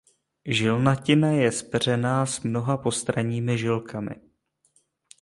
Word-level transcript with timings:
Žilnatina 0.45 1.27
je 1.31 1.51
zpeřená 1.51 2.25
s 2.25 2.39
mnoha 2.41 2.77
postranními 2.77 3.57
žilkami. 3.57 4.15